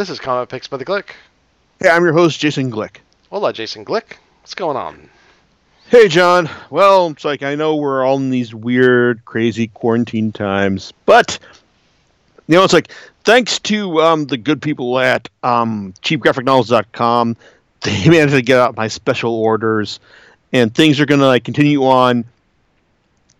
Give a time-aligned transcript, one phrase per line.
[0.00, 1.10] This is Comic Picks by the Glick.
[1.78, 3.00] Hey, I'm your host, Jason Glick.
[3.28, 4.14] Hola, Jason Glick.
[4.40, 5.10] What's going on?
[5.90, 6.48] Hey, John.
[6.70, 11.38] Well, it's like I know we're all in these weird, crazy quarantine times, but
[12.46, 12.90] you know, it's like
[13.24, 17.36] thanks to um, the good people at um, cheapgraphicnovels.com,
[17.82, 20.00] they managed to get out my special orders,
[20.50, 22.24] and things are going to like continue on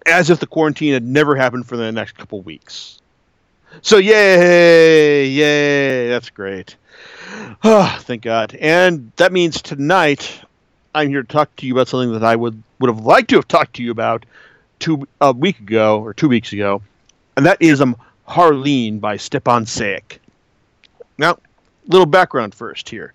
[0.04, 2.99] as if the quarantine had never happened for the next couple weeks.
[3.82, 6.76] So yay, yay, that's great.
[7.62, 8.54] Oh, thank God.
[8.60, 10.40] And that means tonight
[10.94, 13.36] I'm here to talk to you about something that I would would have liked to
[13.36, 14.26] have talked to you about
[14.78, 16.82] two a week ago or two weeks ago,
[17.36, 17.96] and that is um
[18.28, 20.18] Harleen by Stjepan Sejic.
[21.18, 21.38] Now,
[21.86, 23.12] little background first here.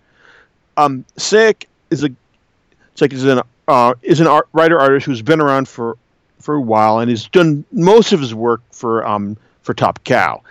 [0.78, 2.10] Um, Sejic is a
[2.98, 5.98] it's is an uh, is an art, writer artist who's been around for
[6.40, 10.42] for a while and has done most of his work for um for Top Cow.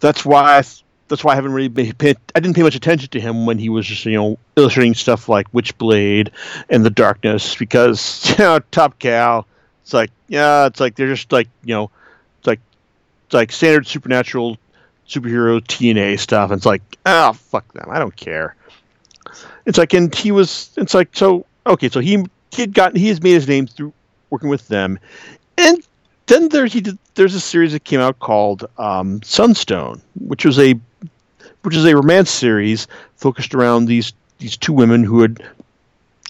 [0.00, 0.62] That's why I,
[1.08, 1.94] that's why I haven't really been
[2.34, 5.28] I didn't pay much attention to him when he was just you know illustrating stuff
[5.28, 6.30] like Witchblade
[6.68, 9.46] and The Darkness because you know Top Cow.
[9.82, 11.90] It's like yeah, it's like they're just like you know,
[12.38, 12.60] it's like
[13.26, 14.58] it's like standard supernatural
[15.08, 16.50] superhero TNA stuff.
[16.50, 17.86] And it's like ah, oh, fuck them.
[17.88, 18.56] I don't care.
[19.64, 20.70] It's like and he was.
[20.76, 21.88] It's like so okay.
[21.88, 23.92] So he he had gotten he has made his name through
[24.30, 24.98] working with them,
[25.56, 25.86] and
[26.26, 30.58] then there he did, there's a series that came out called um, Sunstone, which was
[30.58, 30.78] a
[31.62, 35.42] which is a romance series focused around these these two women who had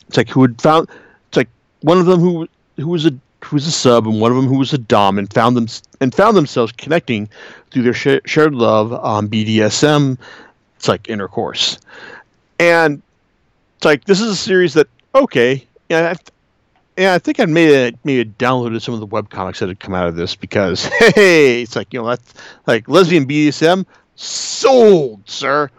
[0.08, 0.88] it's like who had found
[1.28, 1.48] it's like
[1.80, 3.12] one of them who who was a
[3.44, 5.66] who was a sub and one of them who was a dom and found them
[6.00, 7.28] and found themselves connecting
[7.70, 10.18] through their sh- shared love on BDSM.
[10.76, 11.78] It's like intercourse,
[12.58, 13.02] and
[13.76, 16.14] it's like this is a series that okay, yeah,
[16.96, 17.94] yeah, I think I may have,
[18.38, 21.76] downloaded some of the web comics that had come out of this because hey, it's
[21.76, 22.34] like you know that's
[22.66, 23.84] like lesbian BDSM
[24.16, 25.70] sold, sir.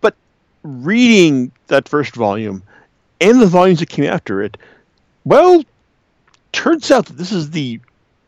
[0.00, 0.14] But
[0.62, 2.62] reading that first volume
[3.20, 4.56] and the volumes that came after it,
[5.24, 5.62] well,
[6.52, 7.80] turns out that this is the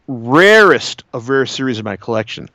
[0.07, 2.49] rarest of rare series in my collection,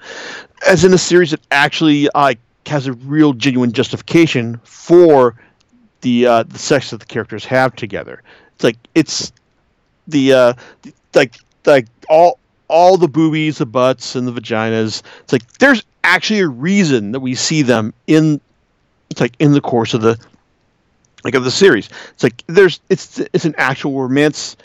[0.68, 2.34] as in a series that actually uh,
[2.68, 5.36] has a real genuine justification for
[6.02, 8.22] the uh, the sex that the characters have together.
[8.56, 9.32] It's like it's
[10.08, 10.54] the uh,
[11.14, 15.04] like like all all the boobies, the butts, and the vaginas.
[15.22, 18.40] It's like there's actually a reason that we see them in
[19.10, 20.20] it's like in the course of the
[21.24, 21.90] like of the series.
[22.14, 24.56] It's like there's it's it's an actual romance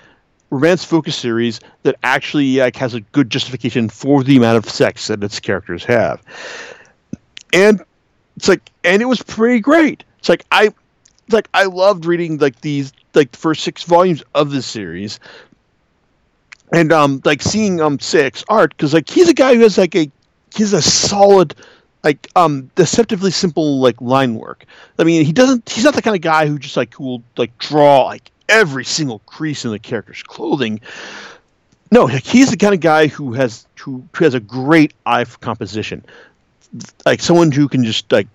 [0.51, 5.07] romance focused series that actually like has a good justification for the amount of sex
[5.07, 6.23] that its characters have.
[7.53, 7.83] And
[8.37, 10.05] it's like and it was pretty great.
[10.19, 14.23] It's like I it's like I loved reading like these like the first Sejic's volumes
[14.35, 15.21] of the series.
[16.73, 19.95] And um like seeing um six art because like he's a guy who has like
[19.97, 20.11] a
[20.55, 21.55] he's a solid
[22.05, 24.65] like um deceptively simple like line work.
[24.99, 27.23] I mean he doesn't he's not the kind of guy who just like who will
[27.37, 30.81] like draw like every single crease in the character's clothing.
[31.91, 35.25] No like, he's the kind of guy who has who, who has a great eye
[35.25, 36.05] for composition.
[37.05, 38.29] Like someone who can just like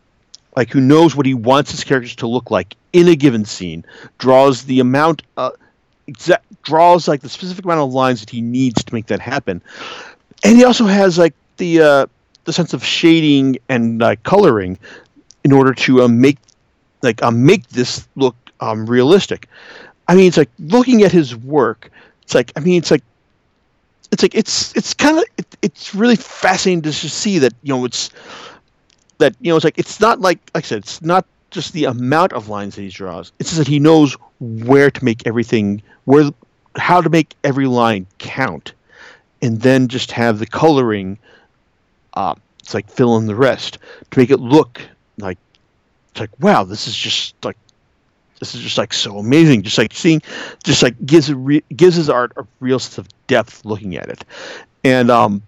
[0.56, 3.86] like who knows what he wants his characters to look like in a given scene
[4.18, 5.52] draws the amount uh,
[6.08, 9.62] exact draws like the specific amount of lines that he needs to make that happen
[10.44, 12.06] and he also has like the uh,
[12.46, 14.78] the sense of shading and uh, coloring
[15.44, 16.38] in order to uh, make
[17.02, 19.48] like uh, make this look um, realistic.
[20.08, 21.92] I mean, it's like looking at his work.
[22.24, 23.04] It's like I mean, it's like
[24.12, 27.86] it's like it's it's kind of it, it's really fascinating to see that you know
[27.86, 28.10] it's
[29.18, 31.86] that you know it's like it's not like like I said it's not just the
[31.86, 33.32] amount of lines that he draws.
[33.40, 36.30] It's just that he knows where to make everything where
[36.76, 38.74] how to make every line count,
[39.42, 41.18] and then just have the coloring
[42.14, 43.78] uh, it's like fill in the rest
[44.12, 44.82] to make it look
[45.18, 45.38] like
[46.12, 47.58] it's like wow, this is just like
[48.40, 49.64] this is just like so amazing.
[49.64, 50.22] Just like seeing,
[50.64, 54.26] just like gives re- gives his art a real sense of depth looking at it,
[54.84, 55.42] and um,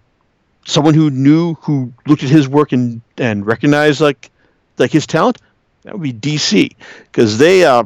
[0.68, 4.30] someone who knew who looked at his work and and recognized like
[4.76, 5.38] like his talent,
[5.82, 6.74] that would be DC
[7.10, 7.84] because they uh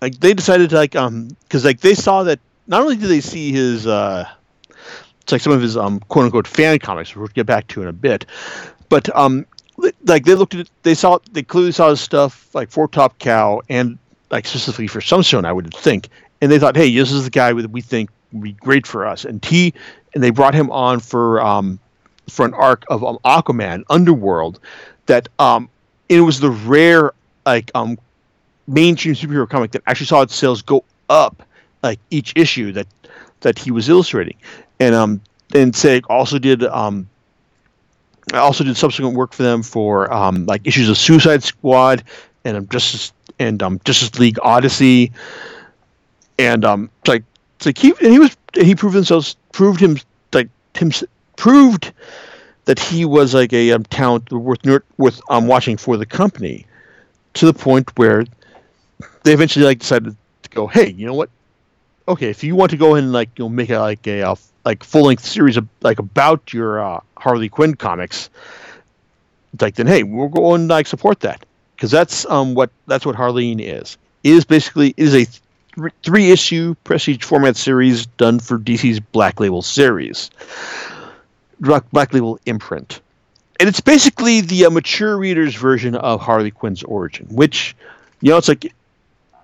[0.00, 3.20] like they decided to like um because like they saw that not only did they
[3.20, 4.28] see his uh
[5.26, 7.82] it's like some of his um, quote unquote fan comics, which we'll get back to
[7.82, 8.26] in a bit.
[8.88, 9.44] But um,
[10.04, 13.60] like they looked at they saw they clearly saw his stuff like for Top Cow
[13.68, 13.98] and
[14.30, 16.10] like specifically for Sunstone, I would think,
[16.40, 18.08] and they thought, hey, this is the guy that we think
[18.42, 19.24] be great for us.
[19.24, 19.74] And he
[20.14, 21.78] and they brought him on for um,
[22.28, 24.58] for an arc of um, Aquaman Underworld
[25.06, 25.68] that um,
[26.08, 27.12] it was the rare
[27.44, 27.98] like um
[28.66, 31.44] mainstream superhero comic that actually saw its sales go up
[31.84, 32.88] like each issue that
[33.40, 34.36] that he was illustrating
[34.80, 35.20] and um
[35.54, 37.08] and Sejic also did um
[38.32, 42.02] I also did subsequent work for them for um, like issues of Suicide Squad
[42.44, 45.12] and um, Justice and um, Justice League Odyssey,
[46.38, 47.22] and um, like
[47.56, 49.98] it's like he and he was he proved himself proved him
[50.32, 50.90] like him
[51.36, 51.92] proved
[52.66, 54.64] that he was like a um, talent worth
[54.98, 56.66] worth um, watching for the company,
[57.34, 58.24] to the point where
[59.22, 61.30] they eventually like decided to go, hey, you know what?
[62.08, 64.36] Okay, if you want to go and like you know make a like a, a
[64.64, 68.30] like full length series of like about your uh, Harley Quinn comics,
[69.60, 73.16] like then hey, we'll go and like support that because that's um what that's what
[73.16, 73.96] Harleen is.
[74.24, 75.26] It is basically is a
[76.02, 80.30] three issue prestige format series done for DC's Black Label series,
[81.60, 83.00] Black Label imprint,
[83.60, 87.26] and it's basically the uh, mature reader's version of Harley Quinn's origin.
[87.30, 87.76] Which,
[88.20, 88.72] you know, it's like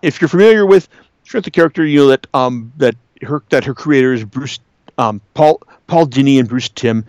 [0.03, 0.89] if you're familiar with
[1.33, 4.59] the character, you know that um that her that her creators Bruce
[4.99, 7.05] um Paul Paul Dini and Bruce Timm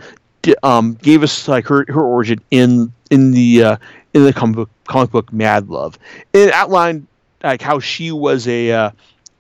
[0.62, 3.78] um, gave us like her, her origin in in the uh,
[4.14, 5.98] in the comic book, comic book Mad Love.
[6.34, 7.08] It outlined
[7.44, 8.92] like how she was a uh,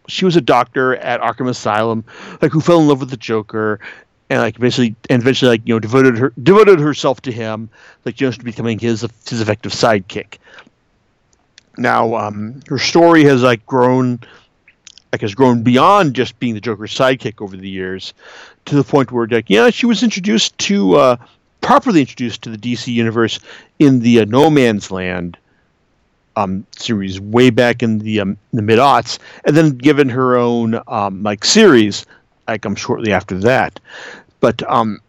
[0.08, 2.04] she was a doctor at Arkham Asylum,
[2.42, 3.80] like who fell in love with the Joker,
[4.30, 7.70] and like basically and eventually like you know devoted her devoted herself to him,
[8.06, 10.38] like just becoming his his effective sidekick.
[11.78, 14.20] Now, um, her story has like grown,
[15.12, 18.14] like has grown beyond just being the Joker's sidekick over the years,
[18.66, 21.18] to the point where like yeah, she was introduced to uh,
[21.62, 23.40] properly introduced to the DC universe
[23.80, 25.38] in the uh, No Man's Land
[26.36, 30.80] um, series way back in the um, the mid aughts, and then given her own
[30.88, 32.06] um, like series
[32.48, 33.80] like um shortly after that.
[34.40, 35.00] But um,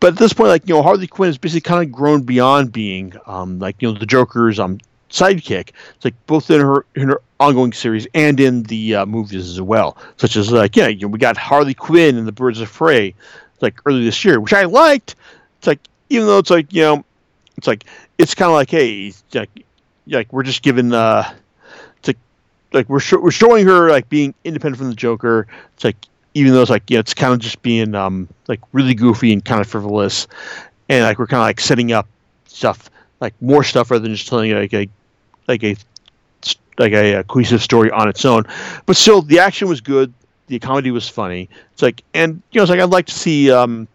[0.00, 2.72] but at this point, like you know, Harley Quinn has basically kind of grown beyond
[2.72, 4.78] being um like you know the Joker's um
[5.10, 5.70] sidekick.
[5.96, 9.60] It's like both in her in her ongoing series and in the uh, movies as
[9.60, 12.72] well, such as like yeah, you know, we got Harley Quinn and the Birds of
[12.72, 13.14] Prey
[13.60, 15.14] like early this year, which I liked.
[15.58, 17.04] It's like even though it's like you know,
[17.56, 17.84] it's like
[18.18, 19.64] it's kind of like hey, it's like
[20.06, 21.32] like we're just giving uh,
[21.98, 22.18] it's
[22.72, 25.46] like we're sh- we're showing her like being independent from the Joker.
[25.74, 25.96] It's like
[26.34, 29.44] even though it's like yeah, it's kind of just being um like really goofy and
[29.44, 30.26] kind of frivolous,
[30.88, 32.06] and like we're kind of like setting up
[32.46, 32.90] stuff
[33.20, 34.88] like more stuff rather than just telling like a
[35.48, 35.76] like a
[36.78, 38.44] like a, a cohesive story on its own.
[38.86, 40.12] But still, the action was good
[40.52, 41.48] the comedy was funny.
[41.72, 43.88] It's like, and you know, it's like I'd like to see, um,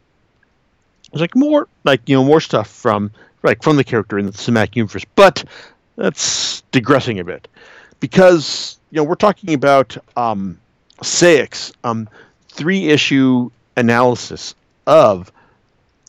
[1.11, 3.11] it's like more, like you know, more stuff from
[3.43, 5.05] like from the character in the cinematic universe.
[5.15, 5.43] But
[5.97, 7.47] that's digressing a bit
[7.99, 10.57] because you know we're talking about um,
[11.01, 12.07] Sejic's, um,
[12.49, 14.55] three issue analysis
[14.85, 15.31] of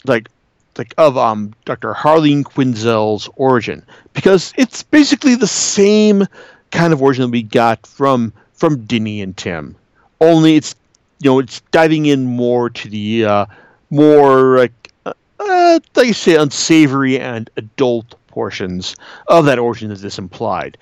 [0.05, 0.29] like
[0.77, 1.93] like of um Dr.
[1.93, 6.27] Harleen Quinzel's origin because it's basically the same
[6.71, 9.77] kind of origin that we got from from Dini and Timm,
[10.21, 10.75] only it's
[11.21, 13.47] you know it's diving in more to the uh,
[13.91, 18.95] more like uh, uh, like you say unsavory and adult portions
[19.27, 20.79] of that origin that this implied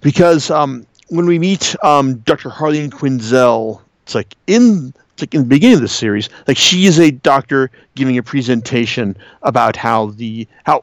[0.00, 2.48] because um, when we meet um, Dr.
[2.48, 6.86] Harleen Quinzel it's like in it's like in the beginning of the series like she
[6.86, 10.82] is a doctor giving a presentation about how the how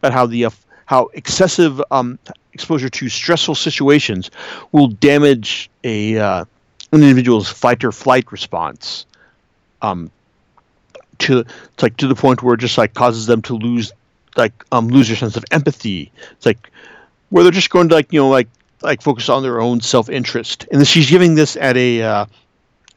[0.00, 0.50] about how the uh,
[0.86, 2.18] how excessive um,
[2.52, 4.28] exposure to stressful situations
[4.72, 6.44] will damage a uh,
[6.90, 9.06] an individual's fight or flight response
[9.82, 10.10] um
[11.18, 11.44] to
[11.80, 13.92] like to the point where it just like causes them to lose
[14.36, 16.10] like um lose their sense of empathy.
[16.32, 16.70] It's like
[17.30, 18.48] where they're just going to like you know like
[18.82, 20.66] like focus on their own self-interest.
[20.70, 22.26] And then she's giving this at a uh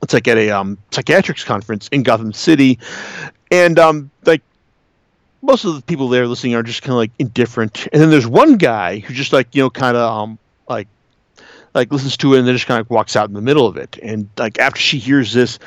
[0.01, 2.79] it's like at a um psychiatrics conference in gotham city.
[3.51, 4.41] And um like
[5.41, 7.87] most of the people there listening are just kind of like indifferent.
[7.93, 10.87] And then there's one guy who just like you know kind of um like
[11.73, 13.77] like listens to it and then just kind of walks out in the middle of
[13.77, 13.99] it.
[14.01, 15.59] And like after she hears this,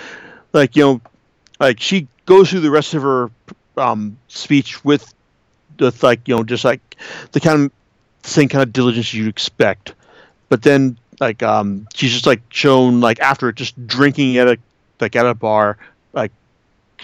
[0.53, 1.01] like you know,
[1.61, 3.31] like she goes through the rest of her
[3.77, 5.15] um, speech with
[5.81, 6.97] with like you know just like
[7.33, 7.73] the kind of
[8.23, 9.95] same kind of diligence you'd expect.
[10.49, 14.59] But then like um, she's just like shown like after just drinking at a
[15.01, 15.79] like at a bar,
[16.13, 16.33] like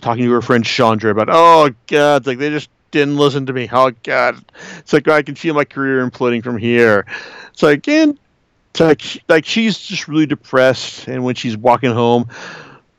[0.00, 3.68] talking to her friend Chandra about oh god, like they just didn't listen to me.
[3.70, 4.42] Oh god,
[4.78, 7.06] it's like I can feel my career imploding from here.
[7.52, 8.18] It's like and
[8.78, 12.28] like like she's just really depressed, and when she's walking home,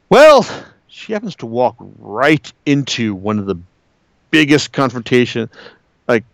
[0.10, 0.46] well,
[0.88, 3.56] she happens to walk right into one of the
[4.36, 5.50] biggest confrontation,
[6.10, 6.26] like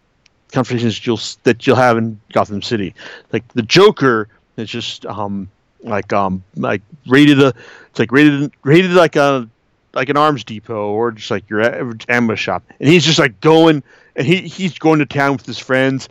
[0.51, 2.95] confrontations you'll that you'll have in Gotham City.
[3.31, 4.27] Like the Joker
[4.57, 5.49] is just um
[5.83, 7.53] like um like rated a
[7.89, 9.47] it's like rated rated like a
[9.93, 13.39] like an arms depot or just like your average ammo shop, and he's just like
[13.39, 13.83] going
[14.15, 16.09] and he he's going to town with his friends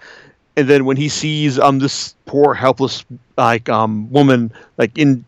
[0.56, 3.04] and then when he sees um this poor helpless
[3.36, 5.24] like um woman like in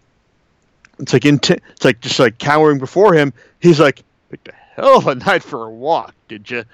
[1.01, 4.53] it's like in t- it's like just like cowering before him he's like pick the
[4.75, 6.65] hell of a night for a walk, did you?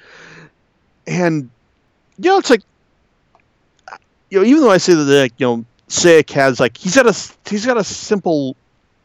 [1.07, 1.51] And
[2.19, 2.63] you know, it's like
[4.31, 7.07] you know, even though I say that like, you know, Sejic has like he's got
[7.07, 8.57] a he's got a simple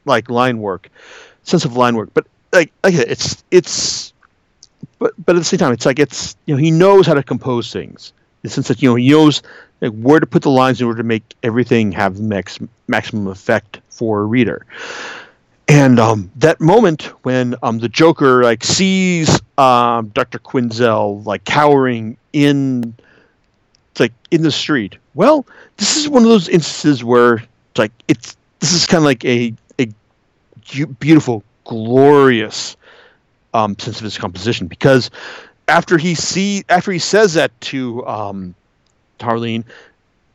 [0.06, 0.90] like line work,
[1.44, 4.14] sense of line work, but like like it's it's
[5.00, 7.24] but but at the same time it's like it's you know he knows how to
[7.24, 9.42] compose things in the sense that you know he knows
[9.82, 13.80] like where to put the lines in order to make everything have max, maximum effect
[13.90, 14.66] for a reader.
[15.74, 20.38] And um, that moment when um, the Joker like sees um, Dr.
[20.38, 22.94] Quinzel like cowering in
[24.00, 24.98] like in the street.
[25.16, 27.44] Well, this is one of those instances where
[27.76, 29.88] like it's this is kind of like a a
[31.00, 32.78] beautiful, glorious
[33.56, 35.10] um, sense of his composition because
[35.68, 38.54] after he see after he says that to um,
[39.20, 39.64] Harleen,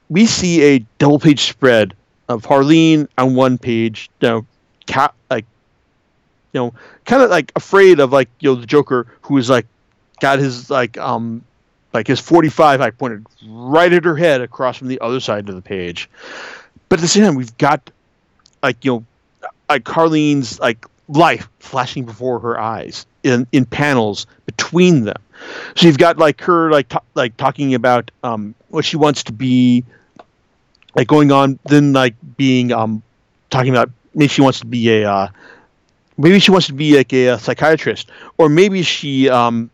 [0.09, 1.95] we see a double page spread
[2.29, 4.45] of Harleen on one page, you
[4.89, 5.45] cat like
[6.53, 9.67] you know, kind of like afraid of like you know the Joker who is like
[10.21, 11.45] got his like um
[11.93, 15.55] like his 45 I pointed right at her head across from the other side of
[15.55, 16.09] the page.
[16.89, 17.91] But at the same time, we've got
[18.63, 19.05] like you know
[19.69, 25.23] like Harleen's like life flashing before her eyes in in panels between them.
[25.77, 29.33] So you've got like her like t- like talking about um what she wants to
[29.33, 29.85] be
[30.95, 33.03] like going on then like being um
[33.51, 35.29] talking about maybe she wants to be a uh,
[36.19, 39.71] maybe she wants to be like a, a psychiatrist or maybe she um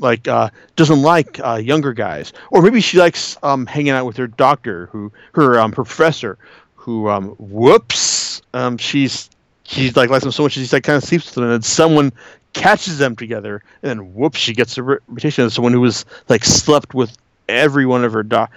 [0.00, 4.16] like uh, doesn't like uh, younger guys, or maybe she likes um, hanging out with
[4.16, 6.38] her doctor, who her um, professor,
[6.74, 9.30] who um, whoops, um, she's
[9.62, 11.62] she's like likes them so much she's like kind of sleeps with them, and then
[11.62, 12.12] someone
[12.52, 16.44] catches them together, and then whoops, she gets a reputation of someone who was like
[16.44, 17.16] slept with
[17.48, 18.50] every one of her doc,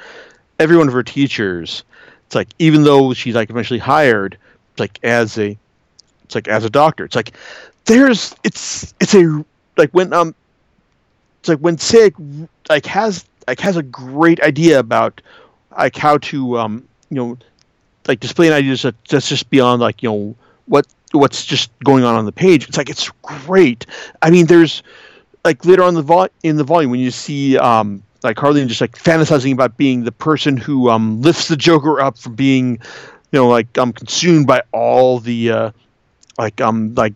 [0.59, 1.83] every one of her teachers.
[2.25, 4.37] It's like even though she's like eventually hired,
[4.79, 5.57] like as a,
[6.23, 7.05] it's like as a doctor.
[7.05, 7.33] It's like
[7.85, 9.45] there's it's it's a
[9.77, 10.35] like when um
[11.39, 15.21] it's like when Sejic like has like has a great idea about
[15.77, 17.37] like how to um you know
[18.07, 22.03] like display an idea that, that's just beyond like you know what what's just going
[22.03, 22.67] on on the page.
[22.67, 23.85] It's like it's great.
[24.21, 24.83] I mean, there's
[25.43, 28.81] like later on the vol- in the volume when you see um like Harleen just
[28.81, 32.79] like fantasizing about being the person who um lifts the Joker up from being
[33.31, 35.71] you know like I'm consumed by all the uh
[36.37, 37.13] like um like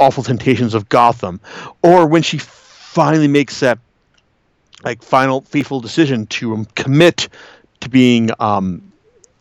[0.00, 1.40] awful temptations of Gotham,
[1.82, 3.78] or when she finally makes that
[4.82, 7.28] like final fateful decision to um, commit
[7.80, 8.82] to being um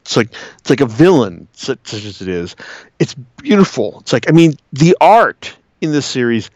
[0.02, 2.56] it's like it's like a villain such, such as it is.
[3.00, 4.00] It's beautiful.
[4.02, 6.52] It's like i mean the art in this series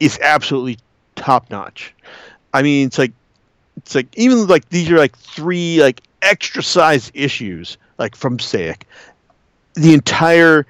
[0.00, 0.78] is absolutely
[1.14, 1.94] top notch
[2.54, 3.12] i mean it's like
[3.76, 8.82] it's like even like these are like three like extra size issues like from Sejic.
[9.74, 10.66] The entire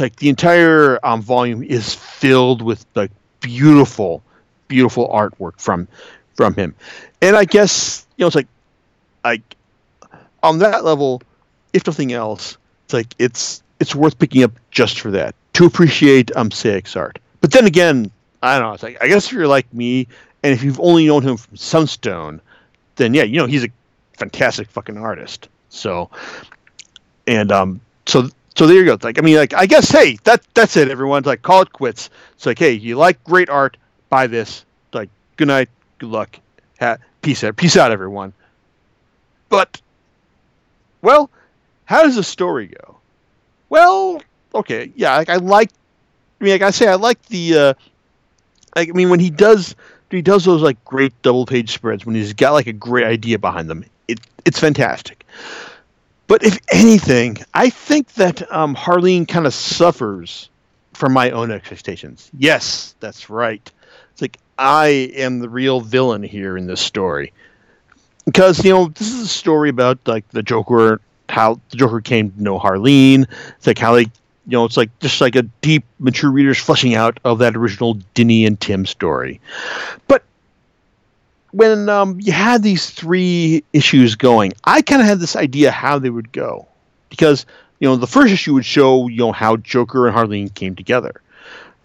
[0.00, 3.10] like the entire um, volume is filled with like
[3.40, 4.22] beautiful
[4.68, 5.88] beautiful artwork from
[6.34, 6.74] from him.
[7.20, 8.48] And I guess you know it's like
[9.24, 9.56] like
[10.42, 11.22] on that level,
[11.72, 16.34] if nothing else, it's like it's it's worth picking up just for that to appreciate
[16.36, 17.18] um Sejic's art.
[17.40, 18.10] But then again,
[18.42, 18.74] I don't know.
[18.74, 20.06] It's like I guess if you're like me,
[20.42, 22.40] and if you've only known him from Sunstone,
[22.96, 23.68] then yeah, you know he's a
[24.16, 25.48] fantastic fucking artist.
[25.68, 26.10] So,
[27.26, 28.98] and um, so so there you go.
[29.02, 30.88] Like I mean, like I guess hey, that that's it.
[30.90, 32.10] Everyone's like call it quits.
[32.34, 33.76] It's like hey, you like great art,
[34.08, 34.64] buy this.
[34.92, 35.68] Like, good night,
[35.98, 36.38] good luck,
[36.80, 38.32] ha- peace out, peace out, everyone.
[39.48, 39.80] But,
[41.02, 41.30] well,
[41.84, 42.96] how does the story go?
[43.68, 44.22] Well,
[44.54, 45.70] okay, yeah, like I like.
[46.40, 47.58] I mean, like I say, I like the.
[47.58, 47.74] Uh,
[48.74, 49.74] like, I mean, when he does,
[50.10, 53.38] he does those like great double page spreads when he's got like a great idea
[53.38, 53.84] behind them.
[54.08, 55.24] It it's fantastic.
[56.26, 60.48] But if anything, I think that um, Harleen kind of suffers
[60.94, 62.30] from my own expectations.
[62.36, 63.70] Yes, that's right.
[64.12, 67.32] It's like I am the real villain here in this story.
[68.24, 72.30] Because, you know, this is a story about like the Joker how the Joker came
[72.32, 73.26] to know Harleen.
[73.56, 74.06] It's like how they
[74.48, 77.96] you know, it's like just like a deep, mature reader's fleshing out of that original
[78.14, 79.40] Dini and Timm story.
[80.06, 80.22] But
[81.52, 85.98] when um, you had these three issues going, I kind of had this idea how
[85.98, 86.66] they would go,
[87.10, 87.46] because
[87.80, 91.20] you know the first issue would show you know how Joker and Harley came together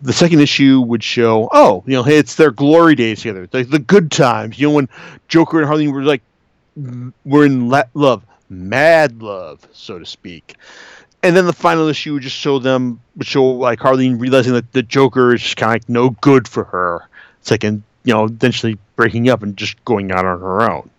[0.01, 3.63] the second issue would show, oh, you know, hey, it's their glory days together, the,
[3.63, 4.59] the good times.
[4.59, 4.89] You know, when
[5.27, 6.21] Joker and Harley were like,
[7.25, 10.55] were in la- love, mad love, so to speak.
[11.23, 14.71] And then the final issue would just show them, would show like Harleen realizing that
[14.71, 17.07] the Joker is kind of like no good for her.
[17.39, 20.89] It's like, and you know, eventually breaking up and just going out on her own.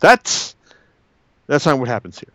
[0.00, 0.54] That's
[1.46, 2.32] that's not what happens here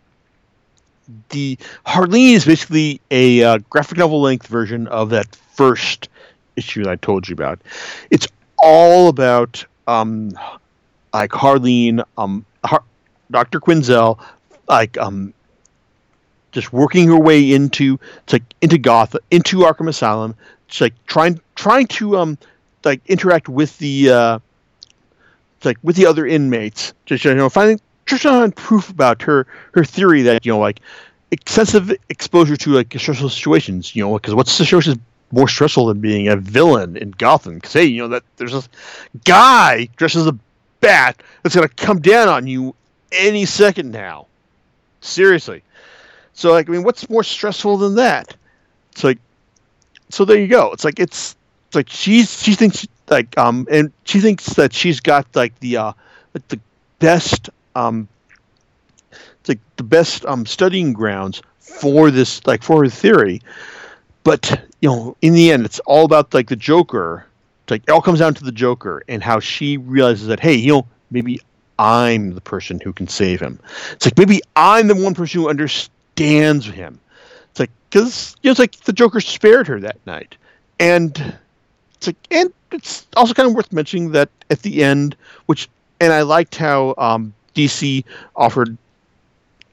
[1.30, 6.08] the Harleen is basically a uh, graphic novel length version of that first
[6.56, 7.60] issue that I told you about.
[8.10, 10.32] It's all about um,
[11.12, 12.84] like Harleen, um, Har-
[13.30, 13.60] Dr.
[13.60, 14.18] Quinzel,
[14.68, 15.32] like um,
[16.52, 17.98] just working her way into
[18.32, 20.34] like into Gotham, into Arkham Asylum.
[20.68, 22.38] It's like trying trying to um
[22.84, 24.38] like interact with the uh,
[25.64, 26.92] like with the other inmates.
[27.06, 30.80] Just you know finding just on proof about her her theory that you know like
[31.30, 33.94] excessive exposure to like stressful situations.
[33.94, 35.00] You know because what's the situation
[35.32, 37.54] more stressful than being a villain in Gotham?
[37.54, 38.68] Because hey, you know that there's this
[39.24, 40.36] guy dressed as a
[40.80, 42.74] bat that's gonna come down on you
[43.12, 44.26] any second now.
[45.00, 45.62] Seriously.
[46.32, 48.34] So like I mean, what's more stressful than that?
[48.92, 49.18] It's like,
[50.08, 50.72] so there you go.
[50.72, 51.36] It's like it's
[51.74, 55.92] like she's she thinks like um and she thinks that she's got like the uh
[56.48, 56.58] the
[56.98, 58.08] best um
[59.48, 63.42] like the best um studying grounds for this like for her theory,
[64.22, 67.26] but you know in the end it's all about like the Joker.
[67.64, 70.54] It's like it all comes down to the Joker and how she realizes that hey
[70.54, 71.40] you know maybe
[71.78, 73.58] I'm the person who can save him.
[73.92, 77.00] It's like maybe I'm the one person who understands him.
[77.50, 80.36] It's like because you know, it's like the Joker spared her that night,
[80.78, 81.38] and
[82.00, 85.16] it's like and it's also kind of worth mentioning that at the end,
[85.46, 85.68] which
[86.00, 88.04] and I liked how um, DC
[88.34, 88.76] offered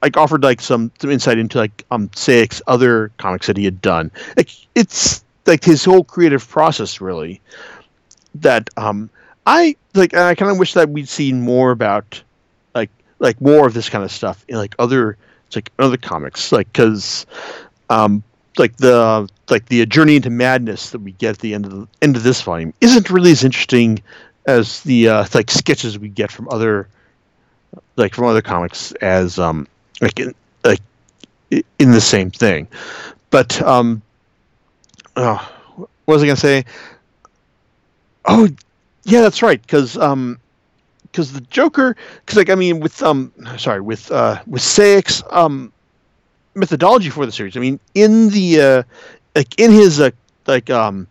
[0.02, 3.80] like offered like some some insight into like um Sejic's other comics that he had
[3.80, 4.10] done.
[4.36, 7.40] Like it's like his whole creative process really
[8.36, 9.08] that um
[9.46, 12.22] I like I kind of wish that we'd seen more about
[12.74, 15.16] like like more of this kind of stuff in like other
[15.46, 17.24] it's like other comics like because
[17.88, 18.22] um
[18.58, 21.88] like the like the journey into madness that we get at the end of the
[22.02, 24.00] end of this volume isn't really as interesting
[24.46, 26.88] as the uh, like sketches we get from other
[27.96, 29.66] like from other comics as um
[30.00, 30.34] like in,
[30.64, 30.80] like
[31.50, 32.66] in the same thing
[33.30, 34.02] but um
[35.16, 36.64] oh, what was i gonna say
[38.26, 38.48] oh
[39.08, 39.60] yeah, that's right.
[39.60, 40.38] Because um,
[41.04, 45.72] because the Joker, because like I mean, with um, sorry, with uh, with Sejic's um
[46.58, 47.56] methodology for the series.
[47.56, 48.82] I mean, in the uh,
[49.34, 50.10] like in his uh,
[50.46, 51.06] like um,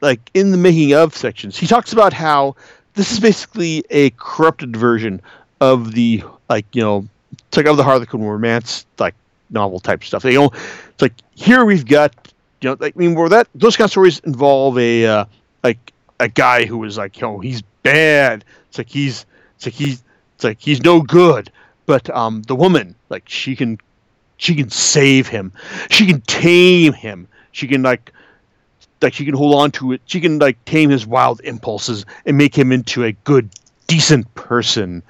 [0.00, 2.56] like in the making of sections, he talks about how
[2.94, 5.20] this is basically a corrupted version
[5.60, 7.08] of the like you know,
[7.56, 9.14] like of the Harlequin romance like
[9.50, 10.24] novel type stuff.
[10.24, 10.50] You know,
[10.90, 12.14] it's like here we've got
[12.60, 15.24] you know, like I mean, where that those kind of stories involve a uh,
[15.62, 18.44] like a guy who is like, yo, he's bad.
[18.68, 20.02] It's like he's, it's like he's,
[20.34, 21.50] it's like he's no good.
[21.86, 23.78] But um, the woman, like, she can,
[24.38, 25.52] she can save him.
[25.90, 27.28] She can tame him.
[27.52, 28.12] She can like,
[29.02, 30.00] like she can hold on to it.
[30.06, 33.50] She can like tame his wild impulses and make him into a good,
[33.88, 35.02] decent person.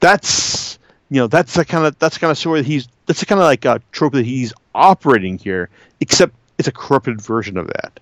[0.00, 0.78] That's
[1.10, 3.40] you know that's the kind of that's kind of story that he's that's the kind
[3.40, 5.68] of like a trope that he's operating here.
[6.00, 8.00] Except it's a corrupted version of that.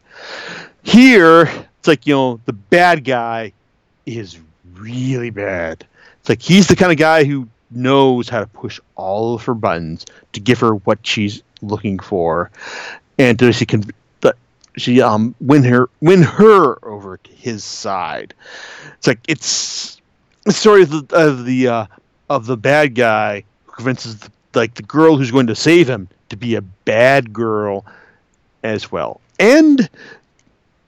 [0.83, 1.43] Here,
[1.79, 3.53] it's like you know the bad guy
[4.05, 4.39] is
[4.75, 5.87] really bad.
[6.21, 9.55] It's like he's the kind of guy who knows how to push all of her
[9.55, 12.51] buttons to give her what she's looking for,
[13.19, 13.85] and to she can
[14.77, 18.35] she um win her win her over to his side.
[18.99, 20.01] It's like it's
[20.45, 21.87] the story of the of the uh,
[22.31, 26.09] of the bad guy who convinces the, like the girl who's going to save him
[26.31, 27.85] to be a bad girl
[28.63, 29.21] as well.
[29.39, 29.81] And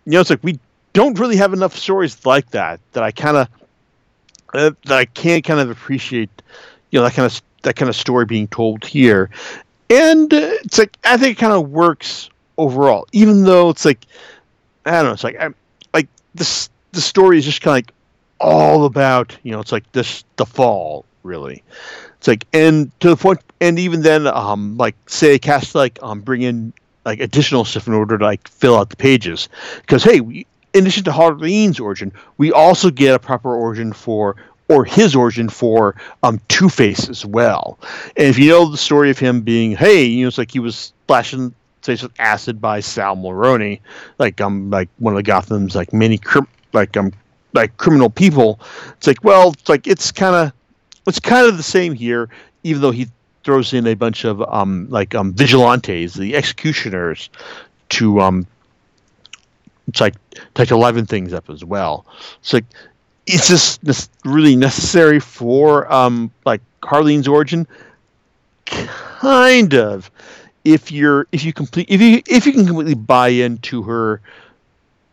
[0.05, 0.59] you know, it's like we
[0.93, 3.49] don't really have enough stories like that that I kind of
[4.57, 6.31] that I can't kind of appreciate.
[6.91, 9.31] You know, that kind of that kind of story being told here,
[9.91, 14.07] and uh, it's like I think it kind of works overall, even though it's like
[14.85, 15.51] I don't know, it's like I
[15.93, 17.93] like this the story is just kind of like
[18.39, 21.63] all about you know it's like this the fall really
[22.19, 26.21] it's like and to the point and even then um like say cast like um
[26.21, 26.73] bring in
[27.05, 29.49] like additional stuff in order to like fill out the pages
[29.81, 34.37] because hey we, in addition to Harleen's origin, we also get a proper origin for
[34.69, 37.79] or his origin for um, Two Face as well.
[38.17, 40.59] And if you know the story of him being, hey, you know, it's like he
[40.59, 43.81] was splashing face with acid by Sal Maroni,
[44.19, 47.13] like um, like one of the Gotham's like many crim- like um
[47.55, 48.61] like criminal people.
[48.99, 50.53] It's like, well, it's like it's kind of
[51.07, 52.29] it's kind of the same here,
[52.65, 53.07] even though he
[53.45, 57.31] throws in a bunch of um like um vigilantes, the executioners,
[57.91, 58.47] to um
[59.89, 60.15] it's like
[60.55, 62.07] to liven things up as well.
[62.41, 62.65] It's like
[63.27, 63.85] it's just
[64.25, 67.67] really necessary for um like Harleen's origin,
[68.65, 70.11] kind of.
[70.65, 74.21] If you're if you complete if you if you can completely buy into her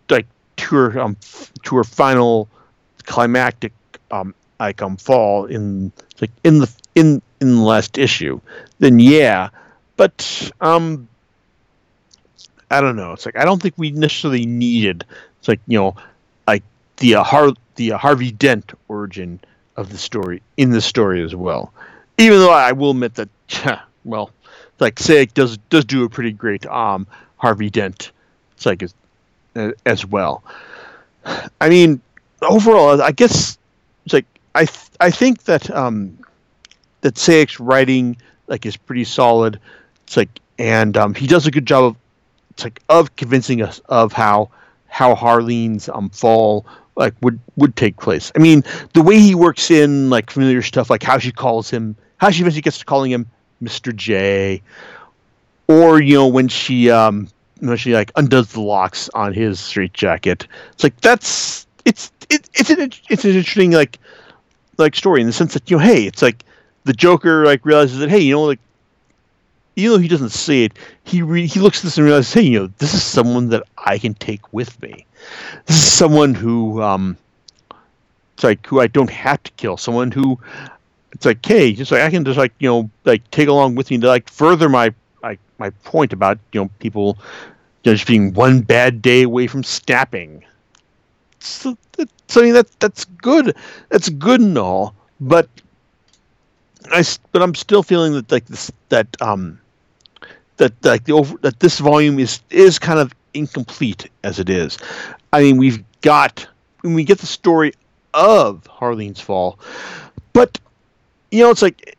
[0.09, 0.25] like
[0.57, 1.17] to her um
[1.63, 2.47] to her final
[3.03, 3.73] climactic
[4.09, 8.39] um like um fall in like in the in in the last issue,
[8.79, 9.49] then yeah.
[9.95, 11.07] But um
[12.73, 13.13] I don't know.
[13.13, 15.05] It's like I don't think we necessarily needed
[15.39, 15.95] It's like you know,
[16.47, 16.63] like
[16.97, 19.39] the uh, Har- the uh, Harvey Dent origin
[19.75, 21.73] of the story in the story as well.
[22.17, 23.29] Even though I will admit that,
[24.05, 24.31] well,
[24.79, 27.07] like Sejic does does do a pretty great um
[27.38, 28.12] Harvey Dent,
[28.55, 28.93] it's like as,
[29.86, 30.43] as well.
[31.62, 32.01] I mean,
[32.41, 33.57] overall, I guess
[34.05, 36.17] it's like I th- I think that um
[37.01, 39.59] that Sejic's writing like is pretty solid.
[40.05, 41.95] It's like and um, he does a good job of
[42.61, 44.49] like of convincing us of how
[44.87, 48.31] how Harleen's um fall like would would take place.
[48.35, 48.63] I mean,
[48.93, 52.41] the way he works in like familiar stuff, like how she calls him, how she
[52.41, 53.25] eventually gets to calling him
[53.61, 54.61] Mister J,
[55.67, 57.27] or you know when she um
[57.59, 60.47] when she like undoes the locks on his straitjacket.
[60.73, 63.99] It's like that's it's it, it's an it's an interesting like
[64.77, 66.43] like story in the sense that you know hey it's like
[66.83, 68.59] the Joker like realizes that hey you know like
[69.75, 72.41] even though he doesn't say it, he re- he looks at this and realizes, hey,
[72.41, 75.05] you know, this is someone that I can take with me.
[75.65, 77.17] This is someone who, um,
[78.36, 79.77] it's like who I don't have to kill.
[79.77, 80.39] Someone who,
[81.12, 83.91] it's like, hey, just like I can just like you know like take along with
[83.91, 87.17] me to like further my like my point about you know people
[87.83, 90.43] you know, just being one bad day away from snapping.
[91.39, 91.77] So,
[92.27, 93.55] so I mean that that's good.
[93.89, 95.49] That's good and all, but
[96.91, 99.59] I but I'm still feeling that like this that um
[100.63, 104.78] that like the over that this volume is is kind of incomplete as it is.
[105.34, 106.47] I mean, we've got
[106.82, 107.73] when we get the story
[108.13, 109.60] of Harleen's fall,
[110.32, 110.58] but
[111.32, 111.97] you know, it's like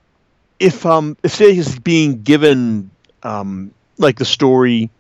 [0.59, 2.91] if um if is being given
[3.23, 4.91] um like the story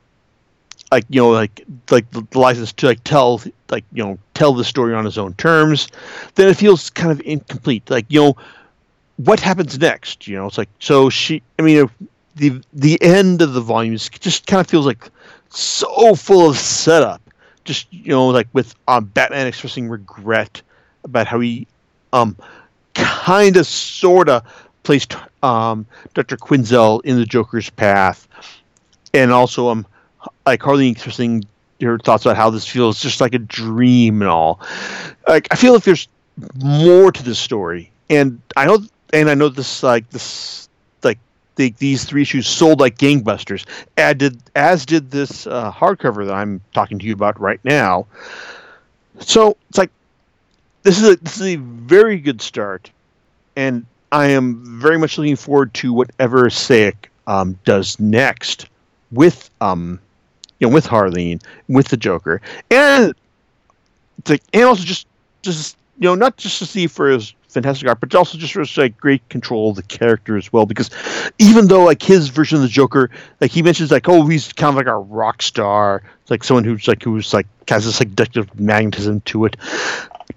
[0.92, 4.64] like you know like like the license to like tell like you know tell the
[4.64, 5.88] story on his own terms
[6.34, 8.36] then it feels kind of incomplete like you know
[9.16, 11.88] what happens next you know it's like so she i mean
[12.36, 15.10] the the end of the volume just kind of feels like
[15.50, 17.20] so full of setup.
[17.64, 20.60] Just you know, like with um, Batman expressing regret
[21.04, 21.66] about how he
[22.12, 22.36] um
[22.94, 24.42] kind of sort of
[24.82, 26.36] placed um, Dr.
[26.36, 28.28] Quinzel in the Joker's path,
[29.12, 29.86] and also um
[30.46, 31.44] like Harley expressing
[31.78, 34.60] your thoughts about how this feels just like a dream and all.
[35.26, 36.08] Like I feel like there's
[36.56, 38.78] more to this story, and I know
[39.12, 40.68] and I know this like this
[41.56, 43.64] the, these three issues sold like gangbusters,
[43.96, 48.06] as did, as did this uh, hardcover that I'm talking to you about right now.
[49.20, 49.90] So it's like
[50.82, 52.90] this is a this is a very good start,
[53.56, 56.94] and I am very much looking forward to whatever Sejic
[57.26, 58.66] um, does next
[59.12, 60.00] with um,
[60.58, 62.40] you know with Harleen, with the Joker,
[62.70, 63.14] and
[64.18, 65.06] it's like, and also just
[65.42, 68.98] just you know not just to see for his fantastic art, but also just like
[68.98, 70.66] great control of the character as well.
[70.66, 70.90] Because
[71.38, 74.70] even though like his version of the Joker, like he mentions like oh he's kind
[74.70, 78.10] of like a rock star, it's like someone who's like who's like has this like
[78.10, 79.56] addictive magnetism to it,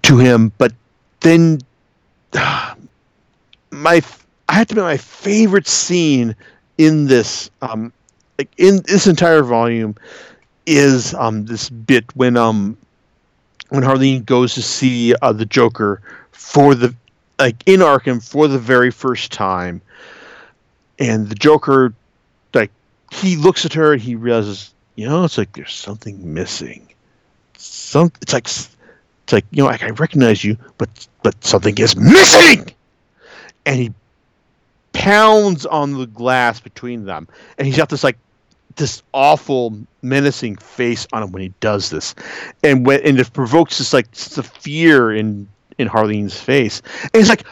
[0.02, 0.52] to him.
[0.56, 0.72] But
[1.20, 1.60] then
[2.32, 4.02] my
[4.48, 6.34] I have to be my favorite scene
[6.78, 7.92] in this um
[8.38, 9.96] like in this entire volume
[10.64, 12.76] is um this bit when um
[13.70, 16.00] when Harleen goes to see uh, the Joker
[16.32, 16.94] for the
[17.38, 19.80] like in Arkham for the very first time,
[20.98, 21.94] and the Joker,
[22.54, 22.70] like
[23.12, 26.86] he looks at her and he realizes, you know, it's like there's something missing.
[27.56, 28.76] Some, it's like, it's
[29.32, 32.70] like you know, like I recognize you, but but something is missing,
[33.66, 33.92] and he
[34.92, 38.18] pounds on the glass between them, and he's got this like
[38.76, 42.14] this awful menacing face on him when he does this.
[42.62, 45.48] And when and it provokes this like the fear in
[45.78, 46.82] in Harleen's face.
[47.02, 47.44] And he's like,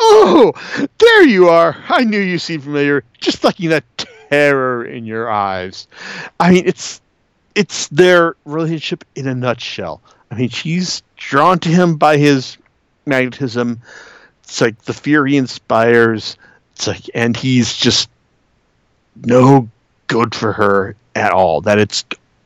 [0.00, 0.52] Oh,
[0.98, 1.76] there you are.
[1.88, 3.02] I knew you seemed familiar.
[3.20, 3.84] Just looking that
[4.30, 5.88] terror in your eyes.
[6.38, 7.00] I mean, it's
[7.54, 10.00] it's their relationship in a nutshell.
[10.30, 12.56] I mean, she's drawn to him by his
[13.06, 13.80] magnetism.
[14.44, 16.36] It's like the fear he inspires.
[16.74, 18.08] It's like, and he's just
[19.24, 19.68] no
[20.06, 21.60] good for her at all.
[21.62, 22.04] That it's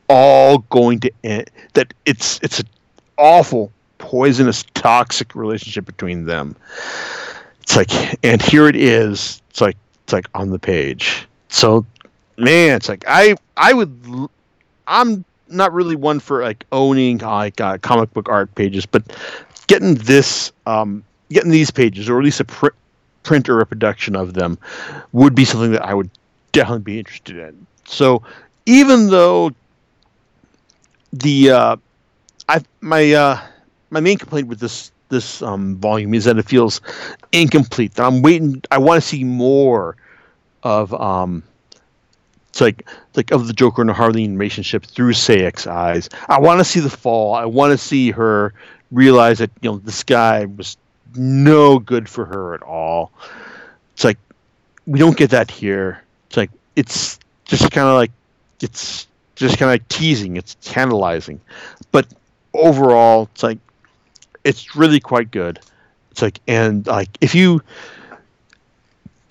[0.09, 1.49] all going to end.
[1.73, 2.67] That it's it's an
[3.17, 3.71] awful
[4.03, 6.57] poisonous, toxic relationship between them.
[7.61, 7.89] It's like,
[8.21, 9.41] and here it is.
[9.49, 11.25] It's like, it's like on the page.
[11.47, 11.85] So,
[12.37, 13.97] man, it's like I, I would,
[14.87, 19.03] I'm not really one for like owning like uh, comic book art pages, but
[19.67, 22.75] getting this, um, getting these pages, or at least a pr-
[23.23, 24.57] print or reproduction of them,
[25.13, 26.09] would be something that I would
[26.51, 27.65] definitely be interested in.
[27.85, 28.21] So,
[28.65, 29.51] even though
[31.13, 31.75] the uh,
[32.49, 33.39] I my uh,
[33.93, 36.81] my main complaint with this this um, volume is that it feels
[37.31, 37.99] incomplete.
[37.99, 38.61] I'm waiting.
[38.71, 39.95] I want to see more
[40.63, 41.43] of um,
[42.49, 46.09] it's like like of the Joker and the Harleen relationship through Sejic's eyes.
[46.27, 47.35] I want to see the fall.
[47.35, 48.53] I want to see her
[48.91, 50.75] realize that you know this guy was
[51.15, 53.11] no good for her at all.
[53.93, 54.17] It's like
[54.87, 56.01] we don't get that here.
[56.27, 58.11] It's like it's just kind of like
[58.59, 60.37] it's just kind of like teasing.
[60.37, 61.39] It's tantalizing,
[61.91, 62.07] but
[62.55, 63.59] overall, it's like
[64.43, 65.59] it's really quite good.
[66.11, 67.61] It's like and like if you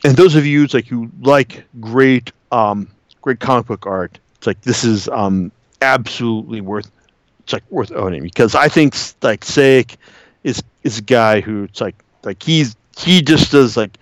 [0.05, 2.89] and those of you it's like who like great um
[3.21, 6.91] great comic book art, it's like this is um absolutely worth
[7.41, 9.97] it's like worth owning because I think like Sejic
[10.45, 13.99] is is a guy who it's like like he's he just does like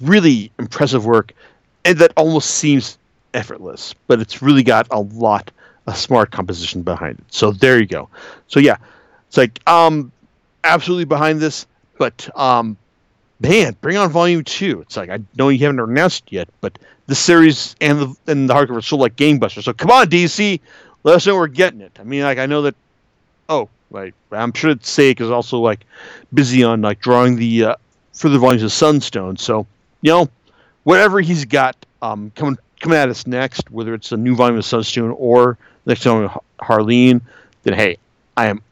[0.00, 1.32] really impressive work
[1.84, 2.98] and that almost seems
[3.34, 5.50] effortless, but it's really got a lot
[5.86, 7.24] of smart composition behind it.
[7.30, 8.08] So there you go.
[8.48, 8.76] So yeah,
[9.28, 10.12] it's like um
[10.64, 11.66] absolutely behind this,
[11.98, 12.76] but um
[13.40, 14.80] man, bring on volume two.
[14.82, 18.54] It's like I know you haven't announced yet, but the series and the and the
[18.54, 19.64] hardcover sold like gangbusters.
[19.64, 20.60] So come on, DC,
[21.02, 21.96] let us know we're getting it.
[21.98, 22.74] I mean, like I know that.
[23.48, 25.84] Oh, like I'm sure that Sejic is also like
[26.32, 27.74] busy on like drawing the uh,
[28.12, 29.36] further volumes of Sunstone.
[29.36, 29.66] So
[30.02, 30.28] you know,
[30.84, 34.64] whatever he's got um, coming coming at us next, whether it's a new volume of
[34.64, 37.20] Sunstone or next volume of Harleen,
[37.64, 37.98] then hey,
[38.36, 38.62] I am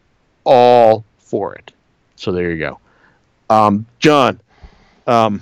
[0.45, 1.73] all for it.
[2.19, 2.79] So there you go.
[3.49, 4.41] Um, John,
[5.07, 5.41] um,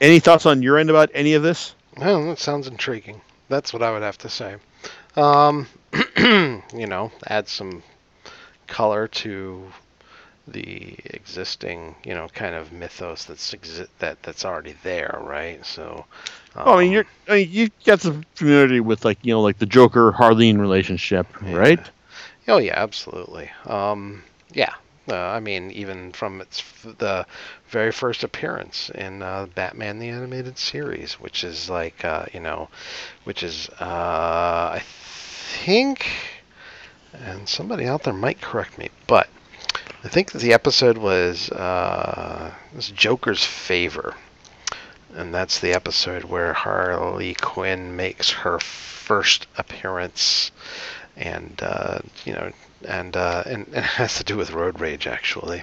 [0.00, 1.74] any thoughts on your end about any of this?
[1.96, 3.20] Well, that sounds intriguing.
[3.48, 4.56] That's what I would have to say.
[5.16, 5.66] Um,
[6.16, 7.82] you know, add some
[8.66, 9.64] color to
[10.48, 15.64] the existing, you know, kind of mythos that's exi- that that's already there, right?
[15.66, 16.04] So,
[16.54, 19.42] um, oh, I mean, you're I mean, you got some familiarity with like you know
[19.42, 21.56] like the Joker Harleen relationship, Yeah.
[21.56, 21.90] right?
[22.48, 23.50] Oh yeah, absolutely.
[23.64, 24.74] Um, yeah,
[25.08, 27.26] uh, I mean, even from its the
[27.68, 32.68] very first appearance in uh, Batman the Animated Series, which is like uh, you know,
[33.24, 36.08] which is uh, I think,
[37.12, 39.28] and somebody out there might correct me, but
[40.04, 44.14] I think the episode was uh, was Joker's favor,
[45.14, 50.50] and that's the episode where Harley Quinn makes her first appearance
[51.16, 52.52] and uh, you know,
[52.84, 55.62] and, uh, and and it has to do with road rage actually.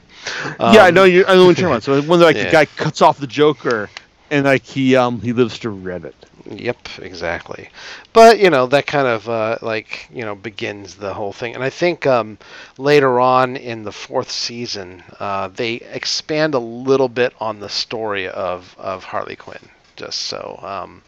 [0.68, 1.26] yeah, I Um, know you.
[1.28, 1.84] I know what you're talking about.
[1.84, 2.44] So when like yeah.
[2.46, 3.92] the guy cuts off the Joker,
[4.30, 6.26] and like he um he lives to read it.
[6.46, 7.70] Yep, exactly.
[8.14, 11.64] But you know that kind of uh, like you know begins the whole thing, and
[11.64, 12.38] I think um,
[12.78, 18.28] later on in the fourth season uh, they expand a little bit on the story
[18.28, 19.70] of of Harley Quinn.
[19.96, 20.60] Just so.
[20.62, 21.04] Um,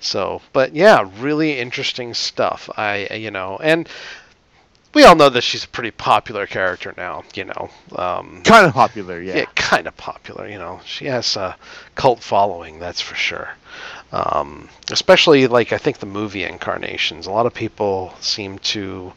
[0.00, 2.68] so, but yeah, really interesting stuff.
[2.76, 3.88] I, you know, and
[4.94, 7.24] we all know that she's a pretty popular character now.
[7.34, 9.36] You know, um, Kind of popular, yeah.
[9.36, 10.48] yeah, kind of popular.
[10.48, 11.56] You know, she has a
[11.94, 13.50] cult following, that's for sure.
[14.12, 17.26] Um, especially like I think the movie incarnations.
[17.26, 19.12] A lot of people seem to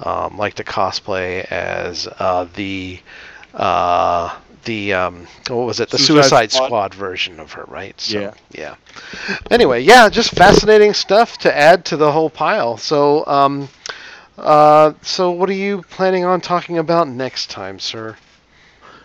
[0.00, 3.00] um, like to cosplay as uh, the
[3.54, 5.90] uh, the um, what was it?
[5.90, 6.66] The Suicide Suicide, Squad?
[6.66, 6.94] Squad.
[6.94, 7.98] version of her, right?
[8.00, 8.34] So, Yeah.
[8.50, 8.74] Yeah.
[9.50, 12.76] Anyway, yeah, just fascinating stuff to add to the whole pile.
[12.76, 13.68] So, um,
[14.40, 18.16] uh, so what are you planning on talking about next time, sir?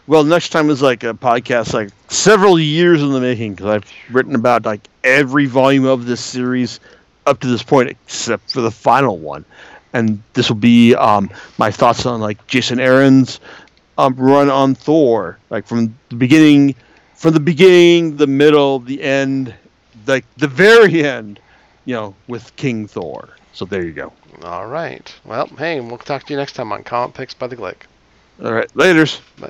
[0.08, 3.92] Well, next time is like a podcast like several years in the making because I've
[4.12, 6.80] written about like every volume of this series
[7.26, 9.46] up to this point except for the final one,
[9.94, 13.40] and this will be um, my thoughts on like Jason Aaron's
[13.98, 16.76] um, run on Thor, like from the beginning,
[17.16, 19.54] from the beginning, the middle, the end,
[20.06, 21.40] like the very end,
[21.86, 23.30] you know, with King Thor.
[23.56, 24.12] So there you go.
[24.44, 25.16] All right.
[25.24, 27.84] Well, hey, we'll talk to you next time on Comic Picks by the Glick.
[28.44, 29.22] All right, later's.
[29.40, 29.50] Bye.